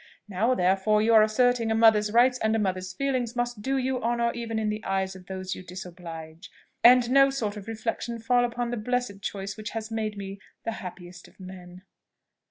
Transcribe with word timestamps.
Now 0.27 0.55
therefore 0.55 0.99
your 1.03 1.21
asserting 1.21 1.69
a 1.69 1.75
mother's 1.75 2.11
rights 2.11 2.39
and 2.39 2.55
a 2.55 2.57
mother's 2.57 2.91
feelings 2.91 3.35
must 3.35 3.61
do 3.61 3.77
you 3.77 4.01
honour 4.01 4.31
even 4.33 4.57
in 4.57 4.69
the 4.69 4.83
eyes 4.83 5.15
of 5.15 5.27
those 5.27 5.53
you 5.53 5.61
disoblige, 5.63 6.49
and 6.83 7.07
no 7.11 7.29
sort 7.29 7.55
of 7.55 7.67
reflection 7.67 8.17
fall 8.17 8.43
upon 8.43 8.71
the 8.71 8.77
blessed 8.77 9.21
choice 9.21 9.57
which 9.57 9.69
has 9.77 9.91
made 9.91 10.17
me 10.17 10.39
the 10.65 10.71
happiest 10.81 11.27
of 11.27 11.39
men." 11.39 11.83